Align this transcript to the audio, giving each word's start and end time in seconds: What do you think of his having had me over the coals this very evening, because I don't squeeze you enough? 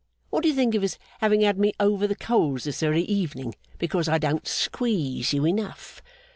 What 0.31 0.41
do 0.41 0.49
you 0.49 0.55
think 0.55 0.73
of 0.73 0.81
his 0.81 0.97
having 1.19 1.41
had 1.41 1.59
me 1.59 1.73
over 1.79 2.07
the 2.07 2.15
coals 2.15 2.63
this 2.63 2.79
very 2.79 3.03
evening, 3.03 3.53
because 3.77 4.09
I 4.09 4.17
don't 4.17 4.47
squeeze 4.47 5.31
you 5.31 5.45
enough? 5.45 6.01